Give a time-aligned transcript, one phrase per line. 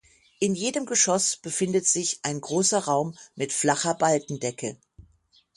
[0.39, 4.75] In jedem Geschoss befindet sich ein großer Raum mit flacher Balkendecke.